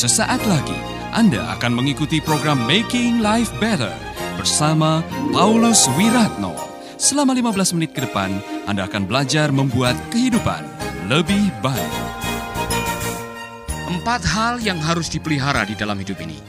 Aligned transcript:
Sesaat 0.00 0.40
lagi 0.48 0.80
Anda 1.12 1.60
akan 1.60 1.76
mengikuti 1.76 2.24
program 2.24 2.64
Making 2.64 3.20
Life 3.20 3.52
Better 3.60 3.92
bersama 4.40 5.04
Paulus 5.28 5.92
Wiratno. 5.92 6.56
Selama 6.96 7.36
15 7.36 7.76
menit 7.76 7.92
ke 7.92 8.08
depan, 8.08 8.32
Anda 8.64 8.88
akan 8.88 9.04
belajar 9.04 9.52
membuat 9.52 9.92
kehidupan 10.08 10.64
lebih 11.04 11.52
baik. 11.60 11.92
Empat 13.92 14.24
hal 14.24 14.64
yang 14.64 14.80
harus 14.80 15.12
dipelihara 15.12 15.68
di 15.68 15.76
dalam 15.76 16.00
hidup 16.00 16.16
ini. 16.24 16.40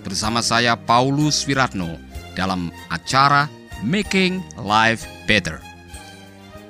Bersama 0.00 0.40
saya 0.40 0.72
Paulus 0.72 1.44
Wiratno 1.44 2.00
dalam 2.32 2.72
acara 2.88 3.44
Making 3.84 4.40
Life 4.64 5.04
Better. 5.28 5.60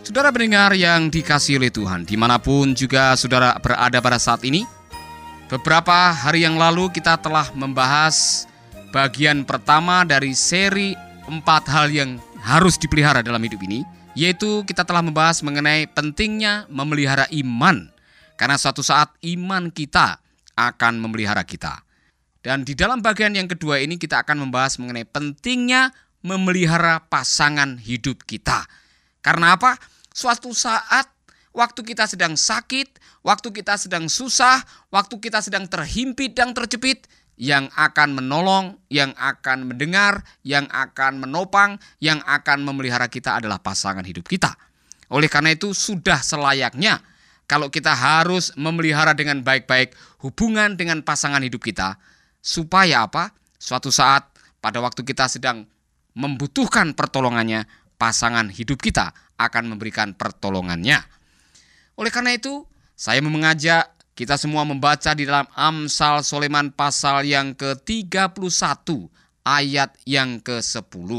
Saudara 0.03 0.35
pendengar 0.35 0.75
yang 0.75 1.07
dikasih 1.07 1.63
oleh 1.63 1.71
Tuhan, 1.71 2.03
di 2.03 2.19
mana 2.19 2.43
pun 2.43 2.75
juga 2.75 3.15
saudara 3.15 3.55
berada 3.63 4.03
pada 4.03 4.19
saat 4.19 4.43
ini, 4.43 4.80
beberapa 5.51 6.15
hari 6.15 6.47
yang 6.47 6.55
lalu 6.55 6.95
kita 6.95 7.19
telah 7.19 7.51
membahas 7.59 8.47
bagian 8.95 9.43
pertama 9.43 10.07
dari 10.07 10.31
seri 10.31 10.95
empat 11.27 11.67
hal 11.67 11.91
yang 11.91 12.23
harus 12.39 12.79
dipelihara 12.79 13.21
dalam 13.21 13.43
hidup 13.43 13.59
ini, 13.67 13.83
yaitu 14.15 14.63
kita 14.63 14.87
telah 14.87 15.03
membahas 15.03 15.43
mengenai 15.43 15.91
pentingnya 15.91 16.71
memelihara 16.71 17.27
iman, 17.35 17.91
karena 18.39 18.57
suatu 18.57 18.81
saat 18.81 19.11
iman 19.27 19.75
kita 19.75 20.23
akan 20.55 21.03
memelihara 21.03 21.43
kita. 21.43 21.83
Dan 22.41 22.65
di 22.65 22.73
dalam 22.73 23.05
bagian 23.05 23.37
yang 23.37 23.51
kedua 23.51 23.83
ini 23.83 24.01
kita 24.01 24.23
akan 24.25 24.49
membahas 24.49 24.81
mengenai 24.81 25.05
pentingnya 25.05 25.93
memelihara 26.25 27.05
pasangan 27.11 27.77
hidup 27.77 28.25
kita. 28.25 28.65
Karena 29.21 29.59
apa? 29.59 29.77
Suatu 30.15 30.57
saat 30.57 31.20
waktu 31.55 31.81
kita 31.83 32.07
sedang 32.07 32.39
sakit, 32.39 33.01
waktu 33.27 33.49
kita 33.51 33.79
sedang 33.79 34.07
susah, 34.07 34.63
waktu 34.91 35.19
kita 35.19 35.43
sedang 35.43 35.67
terhimpit 35.67 36.35
dan 36.35 36.55
terjepit, 36.55 37.07
yang 37.41 37.73
akan 37.73 38.21
menolong, 38.21 38.77
yang 38.93 39.17
akan 39.17 39.73
mendengar, 39.73 40.21
yang 40.45 40.69
akan 40.69 41.25
menopang, 41.25 41.81
yang 41.97 42.21
akan 42.29 42.61
memelihara 42.61 43.09
kita 43.09 43.41
adalah 43.41 43.57
pasangan 43.57 44.05
hidup 44.05 44.29
kita. 44.29 44.53
Oleh 45.09 45.33
karena 45.33 45.57
itu 45.57 45.73
sudah 45.73 46.21
selayaknya 46.21 47.01
kalau 47.49 47.73
kita 47.73 47.97
harus 47.97 48.53
memelihara 48.61 49.17
dengan 49.17 49.41
baik-baik 49.41 49.97
hubungan 50.21 50.77
dengan 50.77 51.01
pasangan 51.01 51.41
hidup 51.41 51.65
kita, 51.65 51.97
supaya 52.45 53.09
apa? 53.09 53.33
Suatu 53.57 53.89
saat 53.89 54.29
pada 54.61 54.85
waktu 54.85 55.01
kita 55.01 55.25
sedang 55.33 55.65
membutuhkan 56.13 56.93
pertolongannya, 56.93 57.65
pasangan 57.97 58.53
hidup 58.53 58.85
kita 58.85 59.17
akan 59.41 59.73
memberikan 59.73 60.13
pertolongannya. 60.13 61.01
Oleh 62.01 62.09
karena 62.09 62.33
itu, 62.33 62.65
saya 62.97 63.21
mengajak 63.21 63.93
kita 64.17 64.41
semua 64.41 64.65
membaca 64.65 65.13
di 65.13 65.29
dalam 65.29 65.45
Amsal 65.53 66.25
Soleman 66.25 66.73
pasal 66.73 67.29
yang 67.29 67.53
ke-31 67.53 68.33
ayat 69.45 69.93
yang 70.09 70.41
ke-10. 70.41 71.11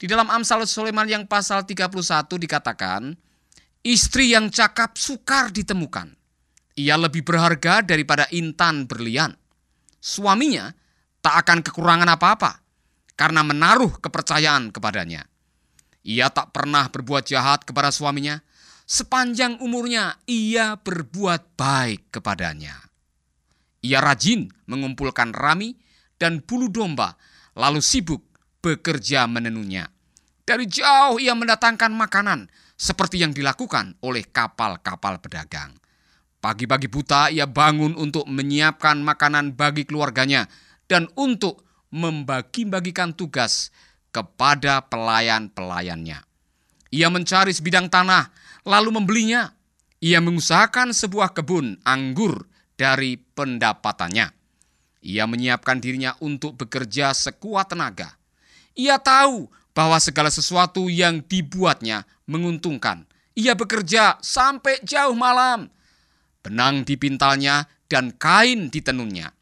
Di 0.00 0.06
dalam 0.08 0.32
Amsal 0.32 0.64
Soleman 0.64 1.04
yang 1.12 1.28
pasal 1.28 1.68
31 1.68 1.92
dikatakan, 2.40 3.12
Istri 3.84 4.32
yang 4.32 4.48
cakap 4.48 4.96
sukar 4.96 5.52
ditemukan. 5.52 6.16
Ia 6.80 6.96
lebih 6.98 7.22
berharga 7.22 7.84
daripada 7.84 8.26
intan 8.32 8.88
berlian. 8.88 9.36
Suaminya 10.00 10.72
tak 11.20 11.46
akan 11.46 11.62
kekurangan 11.62 12.10
apa-apa 12.16 12.64
karena 13.18 13.42
menaruh 13.42 13.98
kepercayaan 13.98 14.70
kepadanya. 14.70 15.26
Ia 16.06 16.30
tak 16.30 16.54
pernah 16.54 16.86
berbuat 16.88 17.26
jahat 17.26 17.66
kepada 17.66 17.90
suaminya. 17.92 18.38
Sepanjang 18.88 19.60
umurnya 19.60 20.16
ia 20.24 20.80
berbuat 20.80 21.60
baik 21.60 22.08
kepadanya. 22.08 22.72
Ia 23.84 24.00
rajin 24.00 24.48
mengumpulkan 24.64 25.36
rami 25.36 25.76
dan 26.16 26.40
bulu 26.40 26.72
domba, 26.72 27.12
lalu 27.52 27.84
sibuk 27.84 28.24
bekerja 28.64 29.28
menenunya. 29.28 29.92
Dari 30.40 30.64
jauh 30.64 31.20
ia 31.20 31.36
mendatangkan 31.36 31.92
makanan, 31.92 32.48
seperti 32.80 33.20
yang 33.20 33.36
dilakukan 33.36 33.92
oleh 34.00 34.24
kapal-kapal 34.24 35.20
pedagang. 35.20 35.76
Pagi-pagi 36.40 36.88
buta 36.88 37.28
ia 37.28 37.44
bangun 37.44 37.92
untuk 37.92 38.24
menyiapkan 38.24 39.04
makanan 39.04 39.52
bagi 39.52 39.84
keluarganya 39.84 40.48
dan 40.88 41.12
untuk 41.12 41.60
membagi-bagikan 41.92 43.12
tugas 43.12 43.68
kepada 44.16 44.80
pelayan-pelayannya. 44.88 46.24
Ia 46.88 47.08
mencari 47.12 47.52
sebidang 47.52 47.92
tanah 47.92 48.47
lalu 48.68 49.00
membelinya. 49.00 49.56
Ia 49.98 50.20
mengusahakan 50.20 50.92
sebuah 50.92 51.32
kebun 51.32 51.80
anggur 51.82 52.46
dari 52.76 53.16
pendapatannya. 53.16 54.30
Ia 55.02 55.24
menyiapkan 55.24 55.80
dirinya 55.80 56.14
untuk 56.22 56.54
bekerja 56.60 57.16
sekuat 57.16 57.72
tenaga. 57.74 58.14
Ia 58.78 59.00
tahu 59.00 59.50
bahwa 59.74 59.98
segala 59.98 60.30
sesuatu 60.30 60.86
yang 60.86 61.24
dibuatnya 61.24 62.06
menguntungkan. 62.30 63.08
Ia 63.34 63.58
bekerja 63.58 64.20
sampai 64.22 64.84
jauh 64.86 65.16
malam. 65.18 65.66
Benang 66.44 66.86
dipintalnya 66.86 67.66
dan 67.90 68.14
kain 68.14 68.70
ditenunnya. 68.70 69.34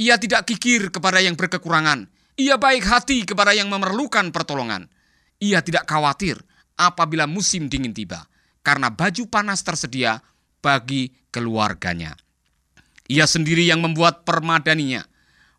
Ia 0.00 0.18
tidak 0.18 0.50
kikir 0.50 0.90
kepada 0.90 1.22
yang 1.22 1.38
berkekurangan. 1.38 2.10
Ia 2.40 2.58
baik 2.58 2.82
hati 2.82 3.22
kepada 3.28 3.54
yang 3.54 3.70
memerlukan 3.70 4.34
pertolongan. 4.34 4.90
Ia 5.38 5.62
tidak 5.62 5.86
khawatir 5.86 6.38
apabila 6.78 7.28
musim 7.28 7.68
dingin 7.68 7.94
tiba, 7.94 8.26
karena 8.62 8.90
baju 8.90 9.26
panas 9.28 9.62
tersedia 9.62 10.22
bagi 10.62 11.10
keluarganya. 11.34 12.14
Ia 13.10 13.26
sendiri 13.26 13.66
yang 13.66 13.82
membuat 13.82 14.22
permadaninya. 14.22 15.04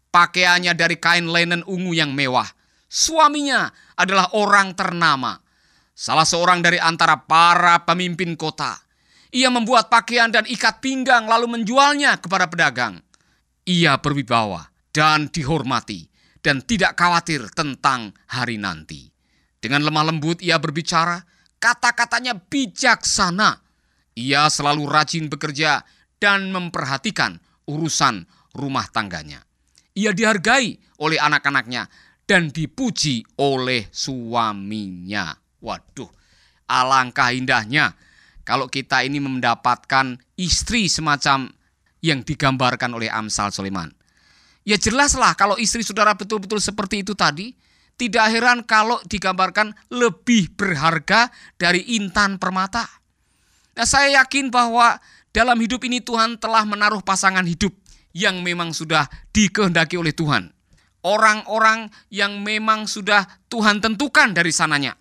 Pakaiannya 0.09 0.73
dari 0.73 0.97
kain 0.97 1.27
linen 1.27 1.61
ungu 1.67 1.93
yang 1.93 2.15
mewah. 2.15 2.47
Suaminya 2.87 3.69
adalah 3.97 4.31
orang 4.37 4.77
ternama 4.77 5.43
salah 5.93 6.25
seorang 6.25 6.65
dari 6.65 6.81
antara 6.81 7.21
para 7.23 7.85
pemimpin 7.85 8.33
kota. 8.33 8.77
Ia 9.33 9.49
membuat 9.49 9.89
pakaian 9.89 10.29
dan 10.29 10.45
ikat 10.45 10.77
pinggang 10.77 11.25
lalu 11.25 11.57
menjualnya 11.57 12.21
kepada 12.21 12.45
pedagang. 12.45 13.01
Ia 13.65 13.97
berwibawa 13.97 14.69
dan 14.93 15.25
dihormati 15.33 16.05
dan 16.45 16.61
tidak 16.61 16.93
khawatir 16.93 17.49
tentang 17.49 18.13
hari 18.29 18.61
nanti. 18.61 19.09
Dengan 19.57 19.81
lemah 19.81 20.13
lembut 20.13 20.43
ia 20.43 20.59
berbicara, 20.59 21.23
kata-katanya 21.63 22.35
bijaksana. 22.35 23.63
Ia 24.19 24.51
selalu 24.51 24.83
rajin 24.83 25.31
bekerja 25.31 25.87
dan 26.19 26.51
memperhatikan 26.51 27.39
urusan 27.71 28.27
rumah 28.51 28.91
tangganya. 28.91 29.39
Ia 29.95 30.11
dihargai 30.11 30.99
oleh 30.99 31.15
anak-anaknya 31.23 31.87
dan 32.27 32.51
dipuji 32.51 33.23
oleh 33.39 33.87
suaminya. 33.95 35.31
Waduh, 35.63 36.11
alangkah 36.67 37.31
indahnya 37.31 37.95
kalau 38.43 38.67
kita 38.67 39.07
ini 39.07 39.23
mendapatkan 39.23 40.19
istri 40.35 40.91
semacam 40.91 41.47
yang 42.03 42.19
digambarkan 42.27 42.91
oleh 42.91 43.07
Amsal 43.07 43.55
Sulaiman. 43.55 43.87
Ya 44.67 44.75
jelaslah 44.75 45.31
kalau 45.39 45.55
istri 45.55 45.83
saudara 45.87 46.11
betul-betul 46.11 46.59
seperti 46.59 47.07
itu 47.07 47.15
tadi, 47.15 47.55
tidak 47.97 48.29
heran 48.33 48.65
kalau 48.65 48.99
digambarkan 49.05 49.73
lebih 49.93 50.53
berharga 50.53 51.29
dari 51.57 51.83
intan 51.97 52.41
permata. 52.41 52.85
Nah, 53.73 53.87
saya 53.89 54.21
yakin 54.21 54.53
bahwa 54.53 55.01
dalam 55.33 55.57
hidup 55.57 55.81
ini 55.85 55.97
Tuhan 55.97 56.37
telah 56.37 56.61
menaruh 56.61 57.01
pasangan 57.01 57.45
hidup 57.45 57.73
yang 58.13 58.45
memang 58.45 58.69
sudah 58.71 59.09
dikehendaki 59.33 59.97
oleh 59.97 60.13
Tuhan. 60.13 60.53
Orang-orang 61.03 61.91
yang 62.13 62.39
memang 62.39 62.87
sudah 62.87 63.27
Tuhan 63.51 63.83
tentukan 63.83 64.31
dari 64.31 64.53
sananya. 64.53 64.95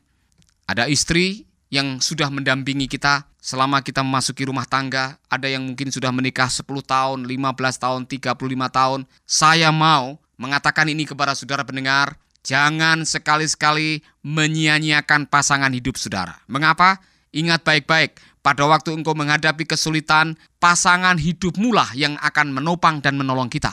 Ada 0.67 0.89
istri 0.89 1.47
yang 1.71 2.03
sudah 2.03 2.27
mendampingi 2.33 2.91
kita 2.91 3.29
selama 3.39 3.85
kita 3.85 4.01
memasuki 4.03 4.49
rumah 4.49 4.67
tangga. 4.67 5.21
Ada 5.31 5.53
yang 5.53 5.63
mungkin 5.63 5.93
sudah 5.95 6.11
menikah 6.11 6.51
10 6.51 6.65
tahun, 6.83 7.29
15 7.29 7.77
tahun, 7.79 8.01
35 8.09 8.35
tahun. 8.73 9.01
Saya 9.29 9.71
mau 9.71 10.19
mengatakan 10.41 10.91
ini 10.91 11.07
kepada 11.07 11.37
saudara 11.39 11.63
pendengar. 11.63 12.19
Jangan 12.43 13.07
sekali-sekali 13.07 14.03
menyia-nyiakan 14.27 15.31
pasangan 15.31 15.71
hidup 15.71 15.95
saudara. 15.95 16.43
Mengapa? 16.51 16.99
Ingat 17.33 17.65
baik-baik, 17.65 18.19
pada 18.43 18.67
waktu 18.67 18.93
engkau 18.93 19.15
menghadapi 19.15 19.65
kesulitan, 19.65 20.35
pasangan 20.59 21.17
hidupmu 21.17 21.71
lah 21.71 21.95
yang 21.95 22.19
akan 22.19 22.51
menopang 22.51 22.99
dan 22.99 23.15
menolong 23.15 23.47
kita. 23.47 23.71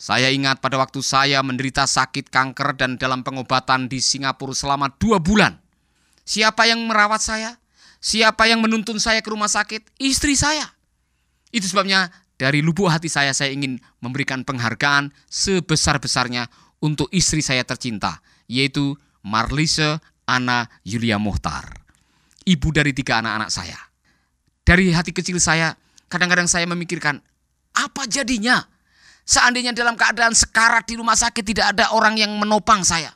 Saya 0.00 0.32
ingat 0.32 0.64
pada 0.64 0.80
waktu 0.80 1.04
saya 1.04 1.44
menderita 1.44 1.84
sakit 1.84 2.32
kanker 2.32 2.74
dan 2.80 2.96
dalam 2.96 3.20
pengobatan 3.20 3.90
di 3.90 4.00
Singapura 4.00 4.56
selama 4.56 4.88
dua 4.96 5.20
bulan. 5.20 5.60
Siapa 6.24 6.64
yang 6.64 6.88
merawat 6.88 7.20
saya? 7.20 7.60
Siapa 7.98 8.46
yang 8.48 8.64
menuntun 8.64 8.96
saya 9.02 9.20
ke 9.20 9.28
rumah 9.28 9.50
sakit? 9.50 9.98
Istri 10.00 10.34
saya. 10.38 10.70
Itu 11.50 11.66
sebabnya 11.66 12.08
dari 12.38 12.62
lubuk 12.62 12.86
hati 12.86 13.10
saya 13.10 13.34
saya 13.34 13.50
ingin 13.50 13.82
memberikan 13.98 14.46
penghargaan 14.46 15.10
sebesar-besarnya 15.26 16.46
untuk 16.82 17.10
istri 17.10 17.42
saya 17.42 17.62
tercinta, 17.66 18.22
yaitu 18.46 18.94
Marlise 19.24 19.98
Ana 20.28 20.66
Yulia 20.82 21.18
Mohtar. 21.18 21.82
Ibu 22.48 22.68
dari 22.72 22.96
tiga 22.96 23.20
anak-anak 23.20 23.50
saya. 23.52 23.78
Dari 24.64 24.92
hati 24.92 25.12
kecil 25.12 25.40
saya, 25.40 25.76
kadang-kadang 26.08 26.48
saya 26.48 26.64
memikirkan, 26.68 27.20
apa 27.76 28.04
jadinya 28.08 28.64
Seandainya 29.28 29.76
dalam 29.76 29.92
keadaan 29.92 30.32
sekarat 30.32 30.88
di 30.88 30.96
rumah 30.96 31.12
sakit 31.12 31.44
tidak 31.44 31.76
ada 31.76 31.92
orang 31.92 32.16
yang 32.16 32.32
menopang 32.40 32.80
saya. 32.80 33.12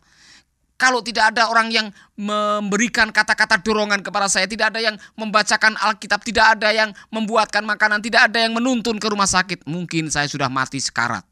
Kalau 0.76 1.00
tidak 1.00 1.32
ada 1.32 1.48
orang 1.48 1.72
yang 1.72 1.88
memberikan 2.20 3.08
kata-kata 3.08 3.64
dorongan 3.64 4.04
kepada 4.04 4.28
saya, 4.28 4.44
tidak 4.44 4.76
ada 4.76 4.84
yang 4.84 5.00
membacakan 5.16 5.72
Alkitab, 5.80 6.20
tidak 6.20 6.58
ada 6.58 6.68
yang 6.68 6.92
membuatkan 7.08 7.64
makanan, 7.64 8.04
tidak 8.04 8.28
ada 8.28 8.44
yang 8.44 8.52
menuntun 8.52 9.00
ke 9.00 9.08
rumah 9.08 9.24
sakit, 9.24 9.64
mungkin 9.64 10.12
saya 10.12 10.28
sudah 10.28 10.52
mati 10.52 10.84
sekarat. 10.84 11.24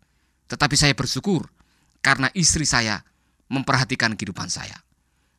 Tetapi 0.49 0.75
saya 0.81 0.97
bersyukur 0.97 1.45
karena 2.01 2.29
istri 2.37 2.65
saya 2.69 3.05
memperhatikan 3.49 4.17
kehidupan 4.17 4.49
saya. 4.49 4.77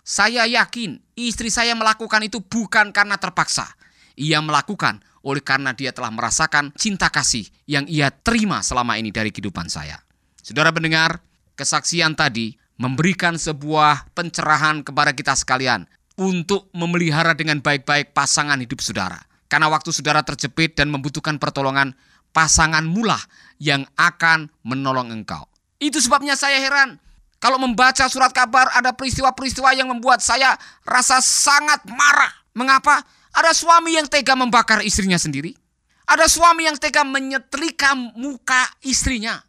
Saya 0.01 0.49
yakin 0.49 0.97
istri 1.13 1.53
saya 1.53 1.77
melakukan 1.77 2.25
itu 2.25 2.41
bukan 2.41 2.89
karena 2.89 3.21
terpaksa. 3.21 3.69
Ia 4.17 4.41
melakukan 4.41 5.01
oleh 5.21 5.41
karena 5.45 5.71
dia 5.77 5.93
telah 5.93 6.09
merasakan 6.09 6.73
cinta 6.73 7.07
kasih 7.13 7.45
yang 7.69 7.85
ia 7.85 8.09
terima 8.09 8.65
selama 8.65 8.97
ini 8.97 9.13
dari 9.13 9.29
kehidupan 9.29 9.69
saya. 9.69 10.01
Saudara 10.41 10.73
pendengar, 10.73 11.21
kesaksian 11.53 12.17
tadi 12.17 12.57
memberikan 12.81 13.37
sebuah 13.37 14.09
pencerahan 14.17 14.81
kepada 14.81 15.13
kita 15.13 15.37
sekalian 15.37 15.85
untuk 16.17 16.73
memelihara 16.73 17.37
dengan 17.37 17.61
baik-baik 17.61 18.17
pasangan 18.17 18.57
hidup 18.57 18.81
saudara. 18.81 19.21
Karena 19.45 19.69
waktu 19.69 19.93
saudara 19.93 20.25
terjepit 20.25 20.73
dan 20.73 20.89
membutuhkan 20.89 21.37
pertolongan, 21.37 21.93
pasangan 22.33 22.83
mula 22.87 23.19
yang 23.61 23.85
akan 23.99 24.49
menolong 24.65 25.13
engkau. 25.13 25.50
Itu 25.81 25.97
sebabnya 25.97 26.37
saya 26.37 26.61
heran. 26.61 27.01
Kalau 27.41 27.57
membaca 27.57 28.05
surat 28.05 28.29
kabar 28.29 28.69
ada 28.69 28.93
peristiwa-peristiwa 28.93 29.73
yang 29.73 29.89
membuat 29.89 30.21
saya 30.21 30.53
rasa 30.85 31.17
sangat 31.25 31.81
marah. 31.89 32.29
Mengapa? 32.53 33.01
Ada 33.33 33.57
suami 33.57 33.97
yang 33.97 34.05
tega 34.05 34.37
membakar 34.37 34.85
istrinya 34.85 35.17
sendiri. 35.17 35.57
Ada 36.05 36.29
suami 36.29 36.69
yang 36.69 36.77
tega 36.77 37.01
menyetrika 37.01 37.97
muka 37.97 38.69
istrinya. 38.85 39.41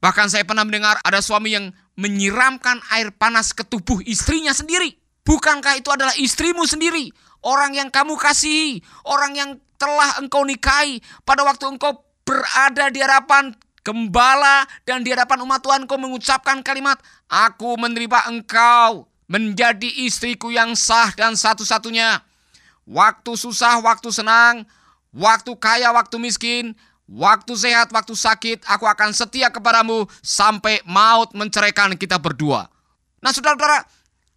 Bahkan 0.00 0.32
saya 0.32 0.48
pernah 0.48 0.64
mendengar 0.64 0.96
ada 1.04 1.20
suami 1.20 1.52
yang 1.52 1.68
menyiramkan 2.00 2.80
air 2.96 3.12
panas 3.12 3.52
ke 3.52 3.60
tubuh 3.60 4.00
istrinya 4.08 4.56
sendiri. 4.56 4.96
Bukankah 5.24 5.76
itu 5.76 5.92
adalah 5.92 6.16
istrimu 6.16 6.64
sendiri? 6.64 7.12
Orang 7.44 7.76
yang 7.76 7.92
kamu 7.92 8.16
kasihi, 8.16 8.80
orang 9.04 9.36
yang 9.36 9.50
telah 9.76 10.16
engkau 10.16 10.48
nikahi 10.48 11.04
pada 11.28 11.44
waktu 11.44 11.76
engkau 11.76 12.08
berada 12.24 12.88
di 12.88 13.04
hadapan 13.04 13.52
gembala 13.84 14.64
dan 14.88 15.04
di 15.04 15.12
hadapan 15.12 15.44
umat 15.44 15.60
Tuhan 15.60 15.84
engkau 15.84 16.00
mengucapkan 16.00 16.64
kalimat, 16.64 16.96
Aku 17.28 17.76
menerima 17.76 18.32
engkau 18.32 19.06
menjadi 19.28 19.88
istriku 20.08 20.48
yang 20.48 20.72
sah 20.72 21.12
dan 21.12 21.36
satu-satunya. 21.36 22.24
Waktu 22.84 23.32
susah, 23.36 23.80
waktu 23.80 24.08
senang, 24.12 24.68
waktu 25.12 25.52
kaya, 25.56 25.88
waktu 25.92 26.16
miskin, 26.20 26.76
waktu 27.08 27.56
sehat, 27.56 27.92
waktu 27.92 28.12
sakit, 28.12 28.64
aku 28.68 28.84
akan 28.84 29.12
setia 29.16 29.48
kepadamu 29.48 30.04
sampai 30.20 30.84
maut 30.84 31.32
menceraikan 31.32 31.96
kita 31.96 32.20
berdua. 32.20 32.68
Nah 33.24 33.32
saudara-saudara, 33.32 33.88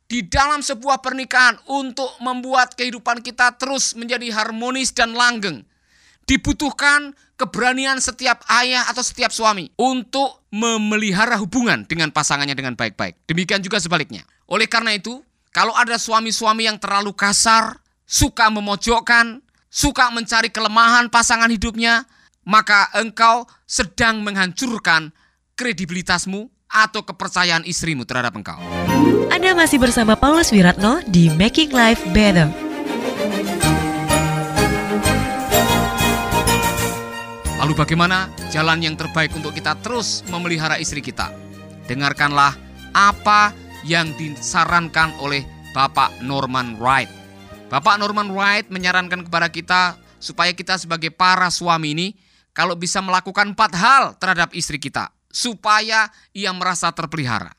di 0.07 0.23
dalam 0.23 0.63
sebuah 0.63 1.03
pernikahan 1.03 1.59
untuk 1.67 2.15
membuat 2.23 2.79
kehidupan 2.79 3.19
kita 3.19 3.51
terus 3.59 3.91
menjadi 3.99 4.31
harmonis 4.31 4.95
dan 4.95 5.11
langgeng, 5.11 5.67
dibutuhkan 6.27 7.15
keberanian 7.39 7.97
setiap 8.03 8.44
ayah 8.59 8.83
atau 8.91 9.01
setiap 9.01 9.31
suami 9.31 9.71
untuk 9.79 10.44
memelihara 10.51 11.39
hubungan 11.39 11.88
dengan 11.88 12.12
pasangannya 12.12 12.53
dengan 12.53 12.75
baik-baik. 12.75 13.24
Demikian 13.25 13.63
juga 13.63 13.79
sebaliknya. 13.79 14.27
Oleh 14.51 14.68
karena 14.68 14.94
itu, 14.94 15.24
kalau 15.56 15.71
ada 15.74 15.95
suami-suami 15.95 16.68
yang 16.68 16.77
terlalu 16.77 17.15
kasar, 17.15 17.79
suka 18.03 18.51
memojokkan, 18.51 19.39
suka 19.71 20.12
mencari 20.12 20.51
kelemahan 20.51 21.07
pasangan 21.07 21.47
hidupnya, 21.47 22.03
maka 22.44 22.91
engkau 23.00 23.47
sedang 23.63 24.19
menghancurkan 24.21 25.15
kredibilitasmu 25.56 26.51
atau 26.68 27.01
kepercayaan 27.07 27.63
istrimu 27.63 28.03
terhadap 28.03 28.35
engkau. 28.35 28.59
Anda 29.31 29.56
masih 29.56 29.80
bersama 29.80 30.19
Paulus 30.19 30.51
Wiratno 30.51 31.00
di 31.07 31.31
Making 31.31 31.71
Life 31.71 32.03
Better. 32.12 32.67
Lalu 37.68 37.84
bagaimana 37.84 38.31
jalan 38.48 38.80
yang 38.80 38.96
terbaik 38.96 39.36
untuk 39.36 39.52
kita 39.52 39.75
terus 39.84 40.24
memelihara 40.31 40.80
istri 40.80 41.04
kita? 41.04 41.36
Dengarkanlah 41.92 42.56
apa 42.96 43.52
yang 43.84 44.16
disarankan 44.16 45.12
oleh 45.19 45.44
Bapak 45.75 46.24
Norman 46.24 46.80
Wright 46.80 47.12
Bapak 47.68 48.00
Norman 48.00 48.31
Wright 48.31 48.72
menyarankan 48.72 49.28
kepada 49.28 49.52
kita 49.52 50.00
supaya 50.16 50.56
kita 50.56 50.80
sebagai 50.80 51.12
para 51.12 51.52
suami 51.52 51.92
ini 51.92 52.08
kalau 52.56 52.80
bisa 52.80 53.04
melakukan 53.04 53.52
empat 53.52 53.72
hal 53.75 54.04
terhadap 54.16 54.56
istri 54.56 54.80
kita 54.80 55.12
supaya 55.28 56.08
ia 56.31 56.56
merasa 56.56 56.88
terpelihara. 56.96 57.52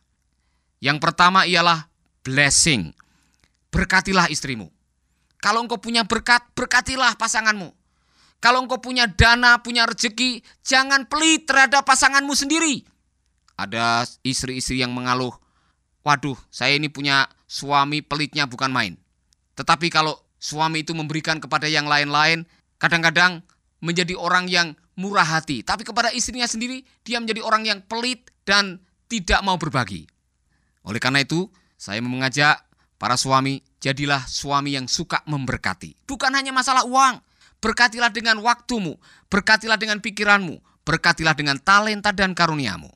Yang 0.80 1.04
pertama 1.04 1.44
ialah 1.44 1.92
blessing. 2.24 2.96
Berkatilah 3.68 4.32
istrimu. 4.32 4.72
Kalau 5.44 5.60
engkau 5.60 5.76
punya 5.76 6.08
berkat, 6.08 6.48
berkatilah 6.56 7.20
pasanganmu. 7.20 7.77
Kalau 8.38 8.62
engkau 8.62 8.78
punya 8.78 9.10
dana, 9.10 9.58
punya 9.58 9.82
rezeki, 9.82 10.46
jangan 10.62 11.10
pelit 11.10 11.50
terhadap 11.50 11.82
pasanganmu 11.82 12.30
sendiri. 12.38 12.86
Ada 13.58 14.06
istri-istri 14.22 14.78
yang 14.78 14.94
mengaluh, 14.94 15.34
waduh 16.06 16.38
saya 16.46 16.78
ini 16.78 16.86
punya 16.86 17.26
suami 17.50 17.98
pelitnya 17.98 18.46
bukan 18.46 18.70
main. 18.70 18.94
Tetapi 19.58 19.90
kalau 19.90 20.14
suami 20.38 20.86
itu 20.86 20.94
memberikan 20.94 21.42
kepada 21.42 21.66
yang 21.66 21.90
lain-lain, 21.90 22.46
kadang-kadang 22.78 23.42
menjadi 23.82 24.14
orang 24.14 24.46
yang 24.46 24.78
murah 24.94 25.26
hati. 25.26 25.66
Tapi 25.66 25.82
kepada 25.82 26.14
istrinya 26.14 26.46
sendiri, 26.46 26.86
dia 27.02 27.18
menjadi 27.18 27.42
orang 27.42 27.66
yang 27.66 27.78
pelit 27.82 28.30
dan 28.46 28.78
tidak 29.10 29.42
mau 29.42 29.58
berbagi. 29.58 30.06
Oleh 30.86 31.02
karena 31.02 31.26
itu, 31.26 31.50
saya 31.74 31.98
mengajak 31.98 32.62
para 32.98 33.18
suami, 33.18 33.62
jadilah 33.82 34.22
suami 34.26 34.78
yang 34.78 34.86
suka 34.86 35.22
memberkati. 35.26 36.06
Bukan 36.06 36.30
hanya 36.34 36.54
masalah 36.54 36.86
uang, 36.86 37.18
berkatilah 37.58 38.10
dengan 38.10 38.38
waktumu, 38.42 38.98
berkatilah 39.30 39.78
dengan 39.78 39.98
pikiranmu, 39.98 40.58
berkatilah 40.86 41.34
dengan 41.34 41.58
talenta 41.60 42.14
dan 42.14 42.32
karuniamu. 42.32 42.90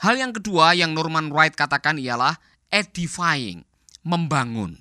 Hal 0.00 0.16
yang 0.16 0.32
kedua 0.32 0.72
yang 0.72 0.96
Norman 0.96 1.28
Wright 1.28 1.52
katakan 1.52 2.00
ialah 2.00 2.40
edifying, 2.72 3.62
membangun. 4.00 4.76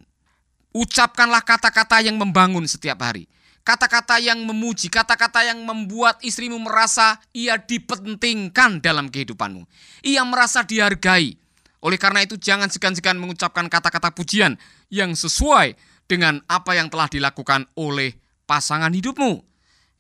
Ucapkanlah 0.72 1.44
kata-kata 1.44 2.00
yang 2.06 2.16
membangun 2.16 2.64
setiap 2.70 3.04
hari. 3.04 3.28
Kata-kata 3.68 4.18
yang 4.18 4.40
memuji, 4.48 4.88
kata-kata 4.88 5.46
yang 5.46 5.62
membuat 5.62 6.24
istrimu 6.24 6.58
merasa 6.58 7.20
ia 7.36 7.60
dipentingkan 7.60 8.80
dalam 8.80 9.12
kehidupanmu. 9.12 9.68
Ia 10.08 10.24
merasa 10.26 10.64
dihargai. 10.64 11.38
Oleh 11.80 12.00
karena 12.00 12.24
itu 12.24 12.40
jangan 12.40 12.72
segan-segan 12.72 13.20
mengucapkan 13.20 13.68
kata-kata 13.68 14.12
pujian 14.16 14.56
yang 14.90 15.14
sesuai 15.16 15.76
dengan 16.10 16.42
apa 16.50 16.76
yang 16.76 16.90
telah 16.90 17.08
dilakukan 17.12 17.70
oleh 17.78 18.18
pasangan 18.50 18.90
hidupmu. 18.90 19.46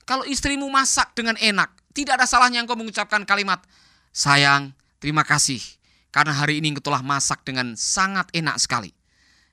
Kalau 0.09 0.25
istrimu 0.25 0.65
masak 0.73 1.13
dengan 1.13 1.37
enak, 1.37 1.69
tidak 1.93 2.17
ada 2.17 2.25
salahnya 2.25 2.65
engkau 2.65 2.73
mengucapkan 2.73 3.21
kalimat, 3.29 3.61
Sayang, 4.09 4.73
terima 4.97 5.21
kasih, 5.21 5.61
karena 6.09 6.33
hari 6.33 6.57
ini 6.57 6.73
engkau 6.73 6.89
telah 6.89 7.05
masak 7.05 7.45
dengan 7.45 7.77
sangat 7.77 8.25
enak 8.33 8.57
sekali. 8.57 8.89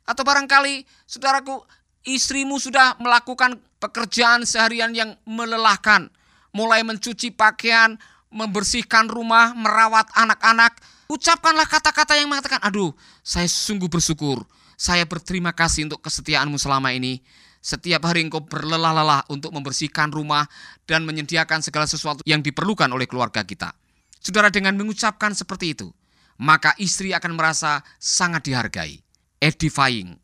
Atau 0.08 0.24
barangkali 0.24 0.88
saudaraku 1.04 1.60
istrimu 2.08 2.56
sudah 2.56 2.96
melakukan 3.02 3.60
pekerjaan 3.82 4.48
seharian 4.48 4.96
yang 4.96 5.12
melelahkan. 5.28 6.08
Mulai 6.56 6.80
mencuci 6.86 7.36
pakaian, 7.36 8.00
membersihkan 8.32 9.12
rumah, 9.12 9.52
merawat 9.52 10.08
anak-anak. 10.16 10.78
Ucapkanlah 11.12 11.68
kata-kata 11.68 12.16
yang 12.16 12.32
mengatakan, 12.32 12.62
aduh 12.64 12.96
saya 13.20 13.44
sungguh 13.44 13.92
bersyukur. 13.92 14.40
Saya 14.76 15.04
berterima 15.04 15.52
kasih 15.52 15.88
untuk 15.88 16.00
kesetiaanmu 16.00 16.56
selama 16.56 16.96
ini. 16.96 17.20
Setiap 17.66 18.06
hari 18.06 18.22
engkau 18.22 18.46
berlelah-lelah 18.46 19.26
untuk 19.26 19.50
membersihkan 19.50 20.14
rumah 20.14 20.46
dan 20.86 21.02
menyediakan 21.02 21.66
segala 21.66 21.90
sesuatu 21.90 22.22
yang 22.22 22.38
diperlukan 22.38 22.86
oleh 22.94 23.10
keluarga 23.10 23.42
kita. 23.42 23.74
Saudara 24.22 24.54
dengan 24.54 24.78
mengucapkan 24.78 25.34
seperti 25.34 25.74
itu, 25.74 25.90
maka 26.38 26.78
istri 26.78 27.10
akan 27.10 27.34
merasa 27.34 27.82
sangat 27.98 28.46
dihargai 28.46 29.02
edifying. 29.42 30.14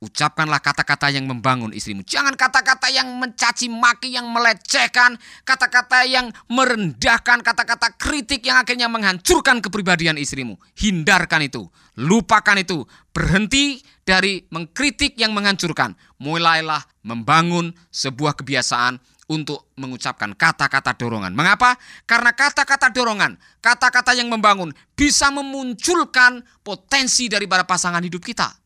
Ucapkanlah 0.00 0.64
kata-kata 0.64 1.12
yang 1.12 1.28
membangun 1.28 1.76
istrimu. 1.76 2.00
Jangan 2.00 2.32
kata-kata 2.32 2.88
yang 2.88 3.20
mencaci 3.20 3.68
maki, 3.68 4.16
yang 4.16 4.32
melecehkan, 4.32 5.20
kata-kata 5.44 6.08
yang 6.08 6.32
merendahkan, 6.48 7.44
kata-kata 7.44 8.00
kritik 8.00 8.40
yang 8.48 8.56
akhirnya 8.56 8.88
menghancurkan 8.88 9.60
kepribadian 9.60 10.16
istrimu. 10.16 10.56
Hindarkan 10.72 11.44
itu, 11.44 11.68
lupakan 12.00 12.56
itu, 12.56 12.88
berhenti 13.12 13.84
dari 14.00 14.40
mengkritik 14.48 15.20
yang 15.20 15.36
menghancurkan. 15.36 15.92
Mulailah 16.16 16.80
membangun 17.04 17.76
sebuah 17.92 18.40
kebiasaan 18.40 18.96
untuk 19.30 19.68
mengucapkan 19.76 20.34
kata-kata 20.34 20.96
dorongan. 20.96 21.36
Mengapa? 21.36 21.78
Karena 22.08 22.34
kata-kata 22.34 22.88
dorongan, 22.90 23.38
kata-kata 23.62 24.16
yang 24.16 24.26
membangun 24.32 24.72
bisa 24.96 25.28
memunculkan 25.28 26.40
potensi 26.64 27.28
daripada 27.28 27.68
pasangan 27.68 28.00
hidup 28.02 28.24
kita. 28.24 28.59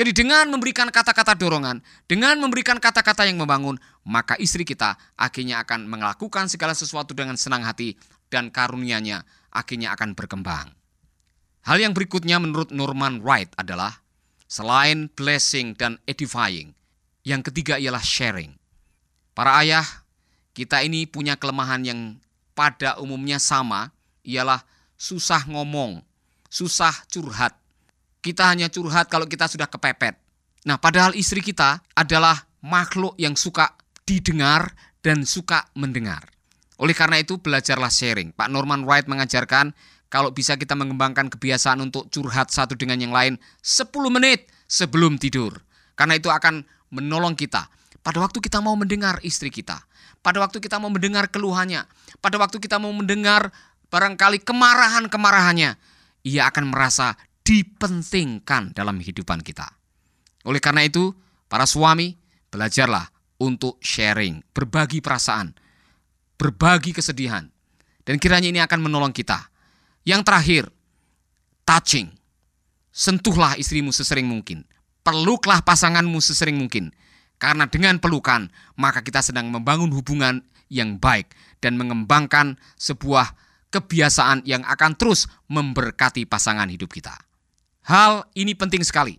Jadi 0.00 0.16
dengan 0.16 0.48
memberikan 0.48 0.88
kata-kata 0.88 1.36
dorongan, 1.36 1.84
dengan 2.08 2.40
memberikan 2.40 2.80
kata-kata 2.80 3.28
yang 3.28 3.36
membangun, 3.36 3.76
maka 4.08 4.32
istri 4.40 4.64
kita 4.64 4.96
akhirnya 5.12 5.60
akan 5.60 5.84
melakukan 5.84 6.48
segala 6.48 6.72
sesuatu 6.72 7.12
dengan 7.12 7.36
senang 7.36 7.60
hati 7.68 8.00
dan 8.32 8.48
karunianya 8.48 9.28
akhirnya 9.52 9.92
akan 9.92 10.16
berkembang. 10.16 10.72
Hal 11.68 11.84
yang 11.84 11.92
berikutnya 11.92 12.40
menurut 12.40 12.72
Norman 12.72 13.20
Wright 13.20 13.52
adalah 13.60 14.00
selain 14.48 15.12
blessing 15.12 15.76
dan 15.76 16.00
edifying, 16.08 16.72
yang 17.20 17.44
ketiga 17.44 17.76
ialah 17.76 18.00
sharing. 18.00 18.56
Para 19.36 19.60
ayah, 19.60 19.84
kita 20.56 20.80
ini 20.80 21.04
punya 21.04 21.36
kelemahan 21.36 21.84
yang 21.84 22.00
pada 22.56 22.96
umumnya 23.04 23.36
sama, 23.36 23.92
ialah 24.24 24.64
susah 24.96 25.44
ngomong, 25.44 26.00
susah 26.48 27.04
curhat. 27.12 27.59
Kita 28.20 28.52
hanya 28.52 28.68
curhat 28.68 29.08
kalau 29.08 29.24
kita 29.24 29.48
sudah 29.48 29.68
kepepet. 29.68 30.16
Nah, 30.68 30.76
padahal 30.76 31.16
istri 31.16 31.40
kita 31.40 31.80
adalah 31.96 32.36
makhluk 32.60 33.16
yang 33.16 33.32
suka 33.32 33.72
didengar 34.04 34.76
dan 35.00 35.24
suka 35.24 35.64
mendengar. 35.72 36.28
Oleh 36.76 36.92
karena 36.92 37.20
itu, 37.20 37.40
belajarlah 37.40 37.88
sharing. 37.88 38.36
Pak 38.36 38.52
Norman 38.52 38.84
Wright 38.84 39.08
mengajarkan 39.08 39.72
kalau 40.12 40.34
bisa 40.34 40.58
kita 40.60 40.76
mengembangkan 40.76 41.32
kebiasaan 41.32 41.80
untuk 41.80 42.12
curhat 42.12 42.52
satu 42.52 42.76
dengan 42.76 43.00
yang 43.00 43.14
lain 43.14 43.40
10 43.64 43.88
menit 44.12 44.50
sebelum 44.68 45.16
tidur. 45.16 45.56
Karena 45.96 46.16
itu 46.20 46.28
akan 46.28 46.64
menolong 46.92 47.38
kita. 47.38 47.68
Pada 48.00 48.20
waktu 48.20 48.40
kita 48.40 48.60
mau 48.64 48.76
mendengar 48.76 49.20
istri 49.24 49.48
kita. 49.52 49.80
Pada 50.20 50.40
waktu 50.40 50.60
kita 50.60 50.76
mau 50.80 50.92
mendengar 50.92 51.28
keluhannya. 51.28 51.84
Pada 52.20 52.36
waktu 52.40 52.60
kita 52.60 52.76
mau 52.80 52.92
mendengar 52.92 53.52
barangkali 53.92 54.40
kemarahan-kemarahannya. 54.44 55.76
Ia 56.24 56.42
akan 56.52 56.72
merasa 56.72 57.16
dipentingkan 57.50 58.70
dalam 58.70 59.02
kehidupan 59.02 59.42
kita. 59.42 59.66
Oleh 60.46 60.62
karena 60.62 60.86
itu, 60.86 61.10
para 61.50 61.66
suami, 61.66 62.14
belajarlah 62.46 63.10
untuk 63.42 63.82
sharing, 63.82 64.38
berbagi 64.54 65.02
perasaan, 65.02 65.50
berbagi 66.38 66.94
kesedihan. 66.94 67.50
Dan 68.06 68.22
kiranya 68.22 68.46
ini 68.46 68.62
akan 68.62 68.86
menolong 68.86 69.10
kita 69.10 69.50
yang 70.06 70.22
terakhir, 70.22 70.70
touching. 71.66 72.14
Sentuhlah 72.94 73.58
istrimu 73.58 73.90
sesering 73.90 74.30
mungkin. 74.30 74.62
Peluklah 75.02 75.66
pasanganmu 75.66 76.22
sesering 76.22 76.54
mungkin. 76.54 76.94
Karena 77.42 77.66
dengan 77.66 77.98
pelukan, 77.98 78.46
maka 78.78 79.02
kita 79.02 79.26
sedang 79.26 79.50
membangun 79.50 79.90
hubungan 79.90 80.46
yang 80.70 81.02
baik 81.02 81.34
dan 81.58 81.74
mengembangkan 81.74 82.62
sebuah 82.78 83.34
kebiasaan 83.74 84.46
yang 84.46 84.62
akan 84.62 84.94
terus 84.94 85.26
memberkati 85.50 86.30
pasangan 86.30 86.70
hidup 86.70 86.94
kita. 86.94 87.29
Hal 87.90 88.22
ini 88.38 88.54
penting 88.54 88.86
sekali. 88.86 89.18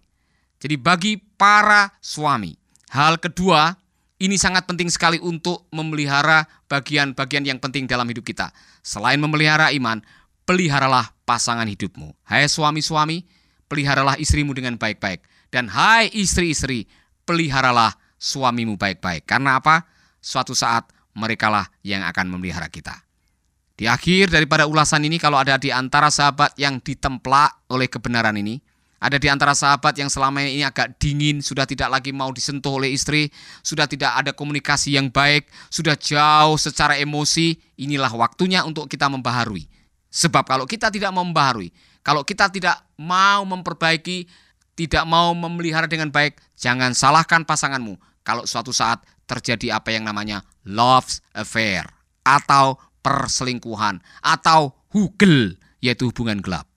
Jadi 0.63 0.79
bagi 0.79 1.19
para 1.19 1.91
suami, 1.99 2.55
hal 2.87 3.19
kedua 3.19 3.75
ini 4.15 4.39
sangat 4.39 4.63
penting 4.63 4.87
sekali 4.87 5.19
untuk 5.19 5.67
memelihara 5.75 6.47
bagian-bagian 6.71 7.43
yang 7.43 7.59
penting 7.59 7.83
dalam 7.83 8.07
hidup 8.07 8.23
kita. 8.23 8.55
Selain 8.79 9.19
memelihara 9.19 9.75
iman, 9.75 9.99
peliharalah 10.47 11.11
pasangan 11.27 11.67
hidupmu. 11.67 12.15
Hai 12.23 12.47
suami-suami, 12.47 13.27
peliharalah 13.67 14.15
istrimu 14.15 14.55
dengan 14.55 14.79
baik-baik. 14.79 15.19
Dan 15.51 15.67
hai 15.67 16.07
istri-istri, 16.07 16.87
peliharalah 17.27 17.91
suamimu 18.15 18.79
baik-baik. 18.79 19.27
Karena 19.27 19.59
apa? 19.59 19.83
Suatu 20.23 20.55
saat 20.55 20.87
merekalah 21.11 21.67
yang 21.83 22.07
akan 22.07 22.31
memelihara 22.31 22.71
kita. 22.71 23.03
Di 23.75 23.89
akhir 23.89 24.29
daripada 24.29 24.69
ulasan 24.69 25.03
ini, 25.07 25.17
kalau 25.17 25.41
ada 25.41 25.57
di 25.57 25.73
antara 25.73 26.11
sahabat 26.13 26.53
yang 26.59 26.77
ditemplak 26.83 27.65
oleh 27.71 27.89
kebenaran 27.89 28.37
ini, 28.37 28.61
ada 29.01 29.17
di 29.17 29.25
antara 29.25 29.57
sahabat 29.57 29.97
yang 29.97 30.13
selama 30.13 30.45
ini 30.45 30.61
agak 30.61 31.01
dingin, 31.01 31.41
sudah 31.41 31.65
tidak 31.65 31.89
lagi 31.89 32.13
mau 32.13 32.29
disentuh 32.29 32.77
oleh 32.77 32.93
istri, 32.93 33.33
sudah 33.65 33.89
tidak 33.89 34.13
ada 34.13 34.31
komunikasi 34.37 34.93
yang 34.93 35.09
baik, 35.09 35.49
sudah 35.73 35.97
jauh 35.97 36.53
secara 36.61 37.01
emosi, 37.01 37.57
inilah 37.81 38.13
waktunya 38.13 38.61
untuk 38.61 38.85
kita 38.85 39.09
membaharui. 39.09 39.65
Sebab 40.13 40.45
kalau 40.45 40.69
kita 40.69 40.93
tidak 40.93 41.09
mau 41.09 41.25
membaharui, 41.25 41.73
kalau 42.05 42.21
kita 42.21 42.53
tidak 42.53 42.77
mau 43.01 43.41
memperbaiki, 43.41 44.29
tidak 44.77 45.01
mau 45.09 45.33
memelihara 45.33 45.89
dengan 45.89 46.13
baik, 46.13 46.37
jangan 46.53 46.93
salahkan 46.93 47.41
pasanganmu 47.41 47.97
kalau 48.21 48.45
suatu 48.45 48.69
saat 48.69 49.01
terjadi 49.25 49.81
apa 49.81 49.89
yang 49.93 50.05
namanya 50.05 50.45
love 50.67 51.09
affair 51.33 51.89
atau 52.21 52.77
perselingkuhan 53.01 54.01
atau 54.21 54.73
hugel 54.93 55.57
yaitu 55.81 56.09
hubungan 56.09 56.39
gelap. 56.39 56.69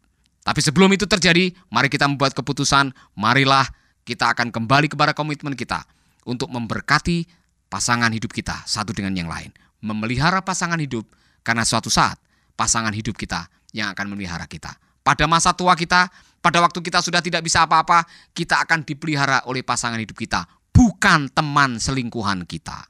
Tapi 0.45 0.61
sebelum 0.61 0.93
itu 0.93 1.09
terjadi, 1.09 1.57
mari 1.73 1.89
kita 1.89 2.05
membuat 2.05 2.37
keputusan, 2.37 2.93
marilah 3.17 3.65
kita 4.05 4.37
akan 4.37 4.53
kembali 4.53 4.93
kepada 4.93 5.17
komitmen 5.17 5.57
kita 5.57 5.89
untuk 6.29 6.53
memberkati 6.53 7.25
pasangan 7.73 8.13
hidup 8.13 8.29
kita 8.33 8.65
satu 8.69 8.93
dengan 8.93 9.17
yang 9.17 9.29
lain. 9.29 9.49
Memelihara 9.81 10.45
pasangan 10.45 10.77
hidup 10.81 11.09
karena 11.45 11.65
suatu 11.65 11.89
saat 11.89 12.21
pasangan 12.57 12.93
hidup 12.93 13.17
kita 13.17 13.49
yang 13.73 13.93
akan 13.93 14.13
memelihara 14.13 14.45
kita. 14.45 14.77
Pada 15.05 15.29
masa 15.29 15.53
tua 15.53 15.77
kita, 15.77 16.09
pada 16.41 16.61
waktu 16.65 16.81
kita 16.81 17.05
sudah 17.05 17.21
tidak 17.21 17.45
bisa 17.45 17.65
apa-apa, 17.65 18.09
kita 18.33 18.61
akan 18.65 18.85
dipelihara 18.85 19.45
oleh 19.49 19.61
pasangan 19.61 20.01
hidup 20.01 20.17
kita, 20.17 20.49
bukan 20.73 21.29
teman 21.33 21.77
selingkuhan 21.77 22.49
kita. 22.49 22.89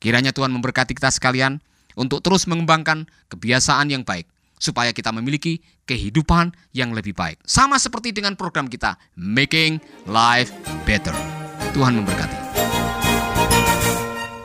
Kiranya 0.00 0.32
Tuhan 0.34 0.52
memberkati 0.52 0.92
kita 0.92 1.08
sekalian 1.08 1.60
untuk 1.98 2.24
terus 2.24 2.48
mengembangkan 2.48 3.08
kebiasaan 3.28 3.92
yang 3.92 4.02
baik, 4.06 4.28
supaya 4.56 4.94
kita 4.94 5.10
memiliki 5.10 5.58
kehidupan 5.84 6.54
yang 6.70 6.94
lebih 6.94 7.12
baik. 7.12 7.42
Sama 7.42 7.76
seperti 7.76 8.14
dengan 8.14 8.38
program 8.38 8.70
kita, 8.70 8.94
Making 9.18 9.82
Life 10.06 10.54
Better. 10.86 11.14
Tuhan 11.72 11.98
memberkati. 11.98 12.38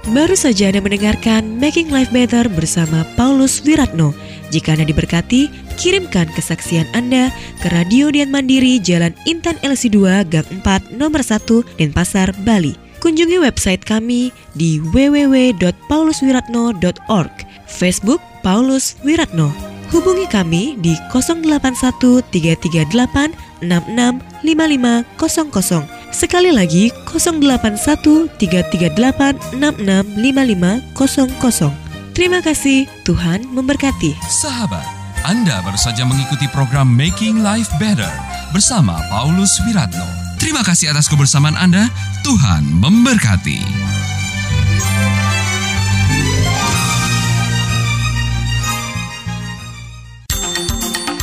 Baru 0.07 0.39
saja 0.39 0.71
Anda 0.71 0.79
mendengarkan 0.79 1.59
Making 1.59 1.91
Life 1.91 2.15
Better 2.15 2.47
bersama 2.47 3.03
Paulus 3.19 3.59
Wiratno. 3.67 4.15
Jika 4.55 4.79
Anda 4.79 4.87
diberkati, 4.87 5.51
kirimkan 5.75 6.31
kesaksian 6.31 6.87
Anda 6.95 7.27
ke 7.59 7.67
Radio 7.75 8.07
Dian 8.07 8.31
Mandiri 8.31 8.79
Jalan 8.79 9.11
Intan 9.27 9.59
LC2 9.59 10.23
Gang 10.31 10.47
4 10.63 10.95
Nomor 10.95 11.19
1 11.19 11.75
Denpasar, 11.75 12.31
Bali. 12.47 12.86
Kunjungi 12.97 13.37
website 13.37 13.85
kami 13.85 14.33
di 14.57 14.81
www.pauluswiratno.org, 14.81 17.33
Facebook 17.69 18.17
Paulus 18.41 18.97
Wiratno. 19.05 19.53
Hubungi 19.87 20.27
kami 20.27 20.75
di 20.83 20.99
081 21.13 22.27
338 22.27 23.63
665500 23.63 26.11
Sekali 26.11 26.51
lagi 26.51 26.91
081 27.07 28.27
338 28.39 29.55
665500. 29.55 31.87
Terima 32.17 32.41
kasih, 32.41 32.89
Tuhan 33.05 33.45
memberkati. 33.53 34.17
Sahabat, 34.25 34.81
Anda 35.21 35.61
baru 35.61 35.77
saja 35.77 36.01
mengikuti 36.07 36.49
program 36.49 36.89
Making 36.89 37.45
Life 37.45 37.69
Better 37.77 38.09
bersama 38.49 38.97
Paulus 39.13 39.53
Wiratno. 39.67 40.26
Terima 40.47 40.63
kasih 40.63 40.95
atas 40.95 41.11
kebersamaan 41.11 41.59
Anda. 41.59 41.91
Tuhan 42.23 42.79
memberkati. 42.79 43.59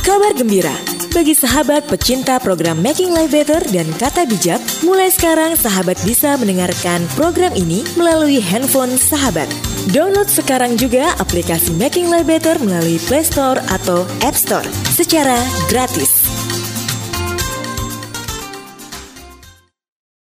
Kabar 0.05 0.29
gembira 0.37 0.77
bagi 1.09 1.33
sahabat 1.33 1.89
pecinta 1.89 2.37
program 2.37 2.77
Making 2.85 3.17
Life 3.17 3.33
Better 3.33 3.65
dan 3.73 3.89
Kata 3.97 4.29
Bijak, 4.29 4.61
mulai 4.85 5.09
sekarang 5.09 5.57
sahabat 5.57 5.97
bisa 6.05 6.37
mendengarkan 6.37 7.01
program 7.17 7.57
ini 7.57 7.81
melalui 7.97 8.37
handphone 8.37 8.93
sahabat. 8.93 9.49
Download 9.89 10.29
sekarang 10.29 10.77
juga 10.77 11.17
aplikasi 11.17 11.73
Making 11.81 12.13
Life 12.13 12.29
Better 12.29 12.61
melalui 12.61 13.01
Play 13.09 13.25
Store 13.25 13.57
atau 13.73 14.05
App 14.21 14.37
Store 14.37 14.69
secara 14.93 15.41
gratis. 15.65 16.14